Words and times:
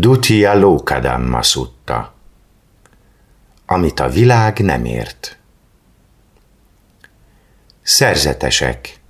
Dutia 0.00 0.54
Lókadamma 0.54 1.42
szutta, 1.42 2.14
amit 3.66 4.00
a 4.00 4.08
világ 4.08 4.58
nem 4.58 4.84
ért. 4.84 5.38
Szerzetesek, 7.82 9.00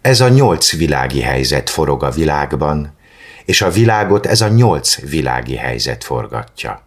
ez 0.00 0.20
a 0.20 0.28
nyolc 0.28 0.72
világi 0.72 1.20
helyzet 1.20 1.70
forog 1.70 2.02
a 2.02 2.10
világban, 2.10 2.96
és 3.44 3.62
a 3.62 3.70
világot 3.70 4.26
ez 4.26 4.40
a 4.40 4.48
nyolc 4.48 5.00
világi 5.00 5.56
helyzet 5.56 6.04
forgatja. 6.04 6.86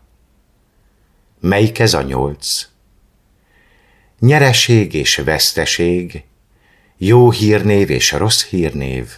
Melyik 1.39 1.79
ez 1.79 1.93
a 1.93 2.01
nyolc? 2.01 2.67
Nyereség 4.19 4.93
és 4.93 5.15
veszteség, 5.15 6.23
jó 6.97 7.31
hírnév 7.31 7.89
és 7.89 8.11
rossz 8.11 8.45
hírnév, 8.45 9.11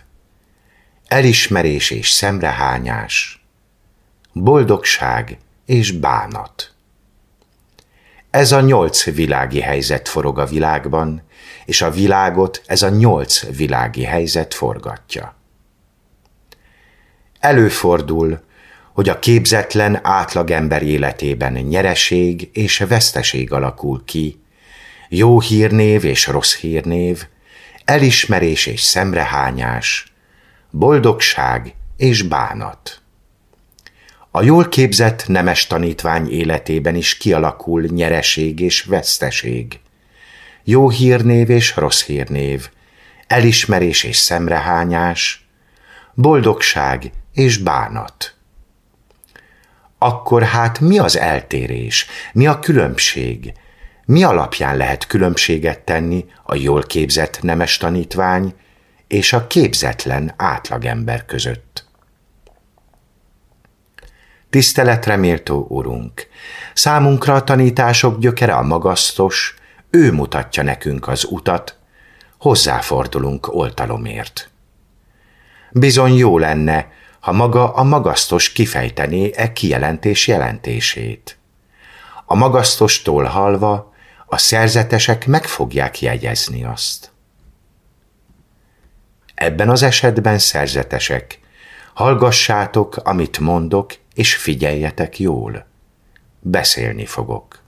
elismerés 1.07 1.89
és 1.89 2.09
szemrehányás, 2.09 3.38
boldogság 4.33 5.37
és 5.65 5.91
bánat. 5.91 6.73
Ez 8.29 8.51
a 8.51 8.61
nyolc 8.61 9.03
világi 9.03 9.59
helyzet 9.59 10.07
forog 10.07 10.39
a 10.39 10.45
világban, 10.45 11.21
és 11.65 11.81
a 11.81 11.91
világot 11.91 12.61
ez 12.65 12.81
a 12.81 12.89
nyolc 12.89 13.55
világi 13.55 14.03
helyzet 14.03 14.53
forgatja. 14.53 15.35
Előfordul, 17.39 18.39
hogy 18.93 19.09
a 19.09 19.19
képzetlen 19.19 19.99
átlagember 20.01 20.83
életében 20.83 21.53
nyereség 21.53 22.49
és 22.53 22.77
veszteség 22.77 23.51
alakul 23.51 24.03
ki, 24.05 24.41
jó 25.09 25.39
hírnév 25.39 26.03
és 26.03 26.27
rossz 26.27 26.55
hírnév, 26.55 27.27
elismerés 27.85 28.65
és 28.65 28.81
szemrehányás, 28.81 30.13
boldogság 30.69 31.75
és 31.97 32.21
bánat. 32.21 32.98
A 34.31 34.43
jól 34.43 34.69
képzett 34.69 35.27
nemes 35.27 35.67
tanítvány 35.67 36.31
életében 36.31 36.95
is 36.95 37.17
kialakul 37.17 37.81
nyereség 37.81 38.59
és 38.59 38.83
veszteség. 38.83 39.79
Jó 40.63 40.89
hírnév 40.89 41.49
és 41.49 41.75
rossz 41.75 42.03
hírnév, 42.03 42.69
elismerés 43.27 44.03
és 44.03 44.17
szemrehányás, 44.17 45.47
boldogság 46.13 47.11
és 47.33 47.57
bánat. 47.57 48.33
Akkor 49.97 50.43
hát 50.43 50.79
mi 50.79 50.99
az 50.99 51.17
eltérés, 51.17 52.05
mi 52.33 52.47
a 52.47 52.59
különbség, 52.59 53.53
mi 54.05 54.23
alapján 54.23 54.77
lehet 54.77 55.07
különbséget 55.07 55.79
tenni 55.79 56.25
a 56.43 56.55
jól 56.55 56.83
képzett 56.83 57.41
nemes 57.41 57.77
tanítvány 57.77 58.53
és 59.07 59.33
a 59.33 59.47
képzetlen 59.47 60.33
átlagember 60.37 61.25
között? 61.25 61.88
Tiszteletre 64.49 65.15
méltó 65.15 65.65
Urunk, 65.69 66.27
számunkra 66.73 67.33
a 67.33 67.43
tanítások 67.43 68.19
gyökere 68.19 68.53
a 68.53 68.61
magasztos, 68.61 69.55
ő 69.89 70.11
mutatja 70.11 70.63
nekünk 70.63 71.07
az 71.07 71.25
utat, 71.29 71.77
hozzáfordulunk 72.37 73.53
oltalomért. 73.53 74.49
Bizony 75.71 76.13
jó 76.15 76.37
lenne, 76.37 76.91
ha 77.19 77.31
maga 77.31 77.73
a 77.73 77.83
magasztos 77.83 78.51
kifejtené 78.51 79.31
e 79.35 79.53
kijelentés 79.53 80.27
jelentését. 80.27 81.37
A 82.25 82.35
magasztostól 82.35 83.23
halva 83.23 83.93
a 84.25 84.37
szerzetesek 84.37 85.27
meg 85.27 85.45
fogják 85.45 86.01
jegyezni 86.01 86.63
azt. 86.63 87.11
Ebben 89.35 89.69
az 89.69 89.83
esetben 89.83 90.37
szerzetesek, 90.37 91.39
hallgassátok, 91.93 92.97
amit 93.03 93.39
mondok, 93.39 93.93
és 94.19 94.35
figyeljetek 94.35 95.19
jól. 95.19 95.65
Beszélni 96.39 97.05
fogok. 97.05 97.61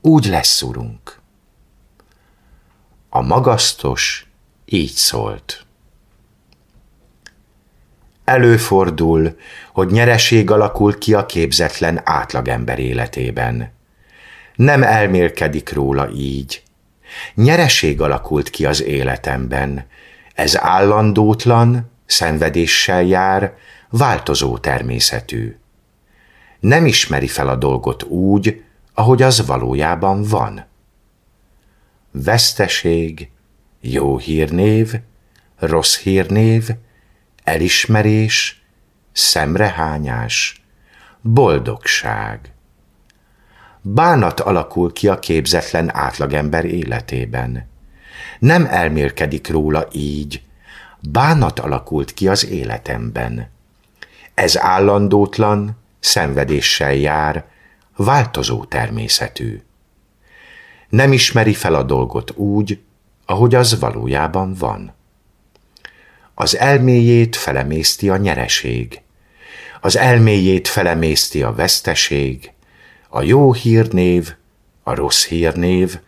Úgy 0.00 0.26
lesz, 0.26 0.62
urunk. 0.62 1.20
A 3.08 3.20
magasztos 3.20 4.26
így 4.64 4.92
szólt. 4.92 5.66
Előfordul, 8.24 9.36
hogy 9.72 9.90
nyereség 9.90 10.50
alakul 10.50 10.98
ki 10.98 11.14
a 11.14 11.26
képzetlen 11.26 12.00
átlagember 12.04 12.78
életében. 12.78 13.72
Nem 14.54 14.82
elmélkedik 14.82 15.72
róla 15.72 16.10
így. 16.10 16.62
Nyereség 17.34 18.00
alakult 18.00 18.50
ki 18.50 18.66
az 18.66 18.82
életemben. 18.82 19.86
Ez 20.34 20.56
állandótlan, 20.56 21.90
szenvedéssel 22.06 23.02
jár, 23.02 23.56
változó 23.90 24.58
természetű. 24.58 25.56
Nem 26.60 26.86
ismeri 26.86 27.26
fel 27.26 27.48
a 27.48 27.56
dolgot 27.56 28.02
úgy, 28.02 28.62
ahogy 28.94 29.22
az 29.22 29.46
valójában 29.46 30.22
van. 30.22 30.66
Veszteség, 32.10 33.30
jó 33.80 34.18
hírnév, 34.18 34.94
rossz 35.56 35.98
hírnév, 35.98 36.68
elismerés, 37.44 38.62
szemrehányás, 39.12 40.62
boldogság. 41.20 42.52
Bánat 43.80 44.40
alakul 44.40 44.92
ki 44.92 45.08
a 45.08 45.18
képzetlen 45.18 45.94
átlagember 45.94 46.64
életében. 46.64 47.68
Nem 48.38 48.66
elmélkedik 48.66 49.48
róla 49.48 49.86
így, 49.92 50.42
bánat 51.00 51.58
alakult 51.58 52.14
ki 52.14 52.28
az 52.28 52.46
életemben. 52.46 53.50
Ez 54.38 54.58
állandótlan, 54.58 55.76
szenvedéssel 56.00 56.94
jár, 56.94 57.44
változó 57.96 58.64
természetű. 58.64 59.62
Nem 60.88 61.12
ismeri 61.12 61.54
fel 61.54 61.74
a 61.74 61.82
dolgot 61.82 62.30
úgy, 62.36 62.80
ahogy 63.26 63.54
az 63.54 63.78
valójában 63.78 64.54
van. 64.54 64.94
Az 66.34 66.56
elméjét 66.56 67.36
felemészti 67.36 68.08
a 68.08 68.16
nyereség, 68.16 69.00
az 69.80 69.96
elméjét 69.96 70.68
felemészti 70.68 71.42
a 71.42 71.52
veszteség, 71.52 72.52
a 73.08 73.22
jó 73.22 73.52
hírnév, 73.52 74.34
a 74.82 74.94
rossz 74.94 75.26
hírnév, 75.26 75.98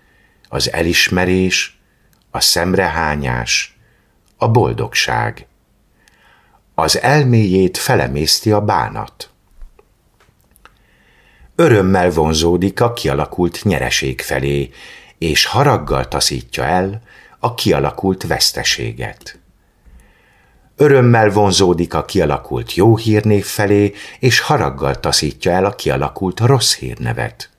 az 0.48 0.72
elismerés, 0.72 1.80
a 2.30 2.41
szemrehányás, 2.41 3.78
a 4.36 4.48
boldogság 4.48 5.47
az 6.80 7.00
elméjét 7.00 7.78
felemészti 7.78 8.52
a 8.52 8.60
bánat. 8.60 9.30
Örömmel 11.56 12.10
vonzódik 12.10 12.80
a 12.80 12.92
kialakult 12.92 13.64
nyereség 13.64 14.20
felé, 14.20 14.70
és 15.18 15.44
haraggal 15.44 16.08
taszítja 16.08 16.64
el 16.64 17.02
a 17.38 17.54
kialakult 17.54 18.26
veszteséget. 18.26 19.38
Örömmel 20.76 21.30
vonzódik 21.30 21.94
a 21.94 22.04
kialakult 22.04 22.74
jó 22.74 22.97
hírnév 22.97 23.44
felé, 23.44 23.92
és 24.18 24.41
haraggal 24.41 25.00
taszítja 25.00 25.52
el 25.52 25.64
a 25.64 25.74
kialakult 25.74 26.41
rossz 26.41 26.74
hírnevet. 26.74 27.50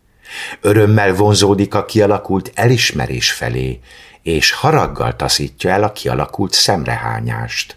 Örömmel 0.62 1.14
vonzódik 1.14 1.74
a 1.74 1.86
kialakult 1.86 2.52
elismerés 2.54 3.32
felé, 3.32 3.80
és 4.22 4.52
haraggal 4.52 5.16
taszítja 5.16 5.70
el 5.70 5.84
a 5.84 5.92
kialakult 5.92 6.54
szemrehányást 6.54 7.76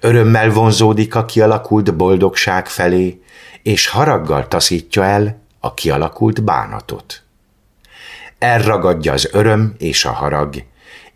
örömmel 0.00 0.50
vonzódik 0.50 1.14
a 1.14 1.24
kialakult 1.24 1.96
boldogság 1.96 2.68
felé, 2.68 3.22
és 3.62 3.86
haraggal 3.86 4.48
taszítja 4.48 5.04
el 5.04 5.42
a 5.60 5.74
kialakult 5.74 6.44
bánatot. 6.44 7.22
Elragadja 8.38 9.12
az 9.12 9.28
öröm 9.32 9.74
és 9.78 10.04
a 10.04 10.12
harag, 10.12 10.64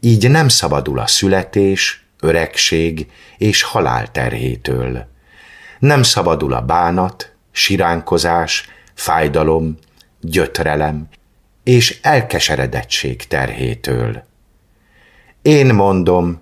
így 0.00 0.30
nem 0.30 0.48
szabadul 0.48 0.98
a 0.98 1.06
születés, 1.06 2.06
öregség 2.20 3.10
és 3.38 3.62
halál 3.62 4.10
terhétől. 4.10 5.06
Nem 5.78 6.02
szabadul 6.02 6.52
a 6.52 6.60
bánat, 6.60 7.32
siránkozás, 7.50 8.68
fájdalom, 8.94 9.78
gyötrelem 10.20 11.08
és 11.62 11.98
elkeseredettség 12.02 13.26
terhétől. 13.26 14.24
Én 15.42 15.74
mondom, 15.74 16.41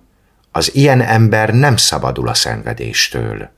az 0.51 0.75
ilyen 0.75 1.01
ember 1.01 1.53
nem 1.53 1.77
szabadul 1.77 2.27
a 2.27 2.33
szenvedéstől. 2.33 3.49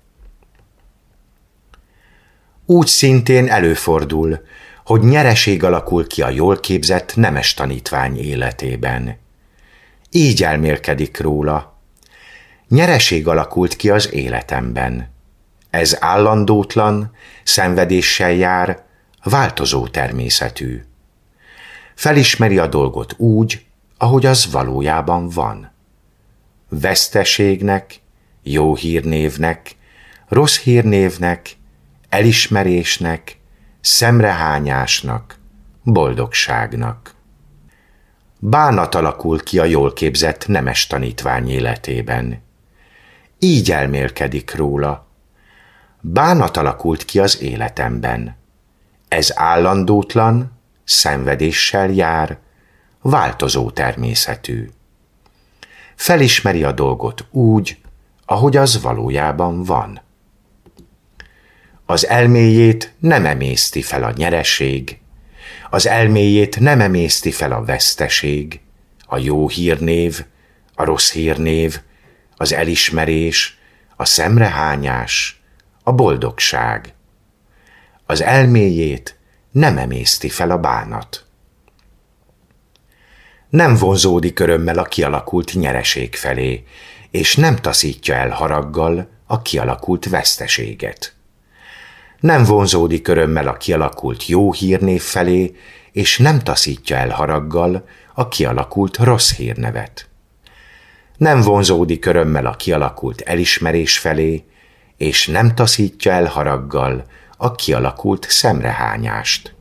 Úgy 2.66 2.88
szintén 2.88 3.50
előfordul, 3.50 4.42
hogy 4.86 5.02
nyereség 5.02 5.64
alakul 5.64 6.08
ki 6.08 6.22
a 6.22 6.30
jól 6.30 6.60
képzett 6.60 7.16
nemes 7.16 7.54
tanítvány 7.54 8.18
életében. 8.18 9.18
Így 10.12 10.44
elmélkedik 10.44 11.20
róla. 11.20 11.78
Nyereség 12.68 13.28
alakult 13.28 13.76
ki 13.76 13.90
az 13.90 14.14
életemben. 14.14 15.12
Ez 15.70 15.98
állandótlan, 16.00 17.16
szenvedéssel 17.44 18.32
jár, 18.32 18.84
változó 19.24 19.88
természetű. 19.88 20.84
Felismeri 21.96 22.58
a 22.58 22.68
dolgot 22.68 23.14
úgy, 23.18 23.66
ahogy 23.98 24.26
az 24.26 24.52
valójában 24.52 25.30
van 25.30 25.73
veszteségnek, 26.80 28.00
jó 28.44 28.76
hírnévnek, 28.76 29.76
rossz 30.28 30.60
hírnévnek, 30.60 31.56
elismerésnek, 32.10 33.38
szemrehányásnak, 33.82 35.38
boldogságnak. 35.84 37.16
Bánat 38.40 38.96
alakul 38.96 39.44
ki 39.44 39.60
a 39.60 39.64
jól 39.64 39.94
képzett 39.94 40.48
nemes 40.48 40.88
tanítvány 40.88 41.50
életében. 41.50 42.42
Így 43.40 43.72
elmélkedik 43.72 44.56
róla. 44.56 45.08
Bánat 46.02 46.58
alakult 46.58 47.06
ki 47.06 47.20
az 47.20 47.42
életemben. 47.42 48.36
Ez 49.08 49.32
állandótlan, 49.36 50.52
szenvedéssel 50.84 51.90
jár, 51.90 52.38
változó 53.02 53.70
természetű. 53.70 54.70
Felismeri 55.96 56.64
a 56.64 56.72
dolgot 56.72 57.26
úgy, 57.32 57.78
ahogy 58.26 58.58
az 58.58 58.82
valójában 58.82 59.64
van. 59.64 60.02
Az 61.86 62.08
elméjét 62.08 62.94
nem 63.00 63.26
emészti 63.26 63.82
fel 63.82 64.04
a 64.04 64.12
nyereség, 64.16 64.98
az 65.70 65.88
elméjét 65.88 66.60
nem 66.60 66.82
emészti 66.82 67.32
fel 67.32 67.52
a 67.52 67.64
veszteség, 67.64 68.60
a 69.06 69.18
jó 69.18 69.50
hírnév, 69.50 70.26
a 70.76 70.84
rossz 70.84 71.12
hírnév, 71.12 71.82
az 72.36 72.54
elismerés, 72.54 73.58
a 73.96 74.06
szemrehányás, 74.06 75.42
a 75.84 75.92
boldogság. 75.92 76.94
Az 78.06 78.22
elméjét 78.22 79.18
nem 79.52 79.78
emészti 79.78 80.30
fel 80.30 80.52
a 80.52 80.58
bánat. 80.58 81.26
Nem 83.54 83.76
vonzódik 83.76 84.40
örömmel 84.40 84.78
a 84.78 84.84
kialakult 84.84 85.54
nyereség 85.54 86.16
felé, 86.16 86.64
és 87.12 87.36
nem 87.36 87.56
taszítja 87.56 88.16
el 88.16 88.30
haraggal 88.30 89.10
a 89.26 89.42
kialakult 89.42 90.10
veszteséget. 90.10 91.14
Nem 92.20 92.44
vonzódik 92.44 93.08
örömmel 93.08 93.48
a 93.48 93.54
kialakult 93.54 94.28
jó 94.28 94.54
hírnév 94.54 95.02
felé, 95.02 95.56
és 95.92 96.18
nem 96.18 96.40
taszítja 96.40 96.98
el 96.98 97.10
haraggal 97.10 97.86
a 98.14 98.28
kialakult 98.28 98.98
rossz 98.98 99.34
hírnevet. 99.34 100.10
Nem 101.18 101.42
vonzódik 101.42 102.06
örömmel 102.06 102.46
a 102.46 102.56
kialakult 102.56 103.22
elismerés 103.22 103.98
felé, 103.98 104.46
és 104.98 105.28
nem 105.28 105.56
taszítja 105.56 106.12
el 106.12 106.26
haraggal 106.26 107.06
a 107.38 107.52
kialakult 107.52 108.26
szemrehányást. 108.30 109.56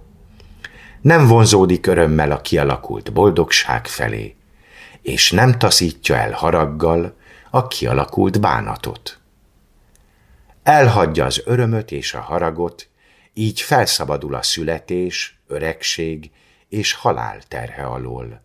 Nem 1.03 1.27
vonzódik 1.27 1.87
örömmel 1.87 2.31
a 2.31 2.41
kialakult 2.41 3.13
boldogság 3.13 3.87
felé, 3.87 4.37
és 5.01 5.31
nem 5.31 5.59
taszítja 5.59 6.17
el 6.17 6.33
haraggal 6.33 7.17
a 7.51 7.67
kialakult 7.69 8.41
bánatot. 8.41 9.21
Elhagyja 10.63 11.25
az 11.25 11.43
örömöt 11.45 11.91
és 11.91 12.15
a 12.15 12.21
haragot, 12.21 12.89
így 13.33 13.61
felszabadul 13.61 14.35
a 14.35 14.43
születés, 14.43 15.41
öregség 15.47 16.31
és 16.69 16.93
halál 16.93 17.43
terhe 17.49 17.83
alól. 17.83 18.43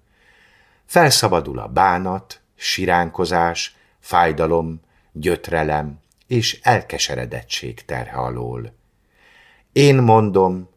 Felszabadul 0.85 1.59
a 1.59 1.67
bánat, 1.67 2.41
siránkozás, 2.55 3.75
fájdalom, 3.99 4.81
gyötrelem 5.11 5.99
és 6.27 6.59
elkeseredettség 6.61 7.85
terhe 7.85 8.17
alól. 8.17 8.73
Én 9.71 9.95
mondom, 9.95 10.69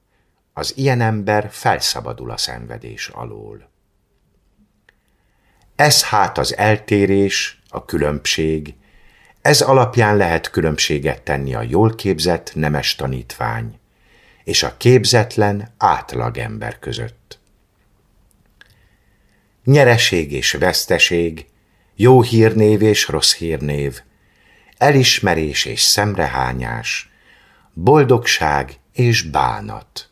az 0.61 0.73
ilyen 0.77 1.01
ember 1.01 1.49
felszabadul 1.51 2.31
a 2.31 2.37
szenvedés 2.37 3.09
alól. 3.09 3.71
Ez 5.77 6.03
hát 6.03 6.39
az 6.39 6.57
eltérés, 6.57 7.62
a 7.69 7.85
különbség, 7.85 8.75
ez 9.43 9.61
alapján 9.61 10.17
lehet 10.17 10.51
különbséget 10.51 11.23
tenni 11.23 11.55
a 11.55 11.62
jól 11.62 11.95
képzett 11.95 12.55
nemes 12.55 12.95
tanítvány 12.95 13.79
és 14.45 14.62
a 14.62 14.77
képzetlen 14.77 15.75
átlagember 15.77 16.79
között. 16.79 17.39
Nyereség 19.65 20.33
és 20.33 20.53
veszteség, 20.53 21.47
jó 21.95 22.23
hírnév 22.23 22.83
és 22.83 23.09
rossz 23.09 23.35
hírnév, 23.35 24.03
elismerés 24.79 25.65
és 25.65 25.81
szemrehányás, 25.81 27.11
boldogság 27.73 28.79
és 28.93 29.23
bánat. 29.23 30.10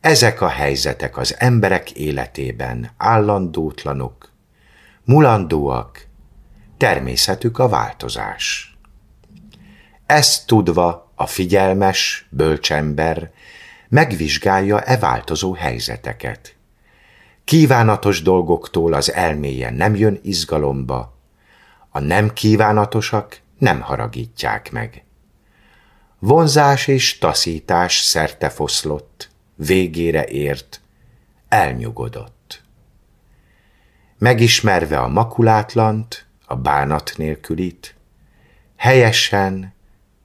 Ezek 0.00 0.40
a 0.40 0.48
helyzetek 0.48 1.16
az 1.16 1.34
emberek 1.38 1.90
életében 1.90 2.90
állandótlanok, 2.96 4.32
mulandóak, 5.04 6.06
természetük 6.76 7.58
a 7.58 7.68
változás. 7.68 8.76
Ezt 10.06 10.46
tudva 10.46 11.12
a 11.14 11.26
figyelmes, 11.26 12.28
bölcsember 12.30 13.30
megvizsgálja 13.88 14.80
e 14.80 14.98
változó 14.98 15.52
helyzeteket. 15.52 16.54
Kívánatos 17.44 18.22
dolgoktól 18.22 18.92
az 18.92 19.12
elméje 19.12 19.70
nem 19.70 19.94
jön 19.96 20.18
izgalomba, 20.22 21.18
a 21.90 21.98
nem 21.98 22.32
kívánatosak 22.32 23.40
nem 23.58 23.80
haragítják 23.80 24.72
meg. 24.72 25.04
Vonzás 26.18 26.86
és 26.86 27.18
taszítás 27.18 27.98
szerte 28.00 28.48
foszlott, 28.48 29.29
végére 29.66 30.24
ért, 30.24 30.80
elnyugodott. 31.48 32.62
Megismerve 34.18 34.98
a 34.98 35.08
makulátlant, 35.08 36.26
a 36.46 36.56
bánat 36.56 37.12
nélkülit, 37.16 37.94
helyesen, 38.76 39.72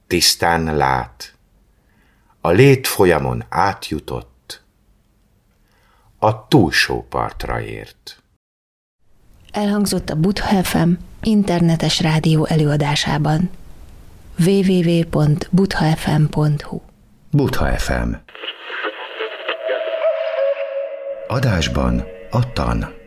tisztán 0.08 0.76
lát, 0.76 1.36
a 2.42 2.50
lét 2.50 2.88
folyamon 2.88 3.44
átjutott, 3.50 4.64
a 6.20 6.48
túlsó 6.48 7.06
partra 7.10 7.62
ért. 7.62 8.24
Elhangzott 9.52 10.10
a 10.10 10.16
Butha 10.16 10.64
FM 10.64 10.92
internetes 11.22 12.00
rádió 12.00 12.46
előadásában 12.46 13.50
www.buthafm.hu 14.46 16.82
Butha 17.32 17.78
FM 17.78 18.14
Adásban 21.28 22.06
a 22.32 22.54
tan. 22.54 23.05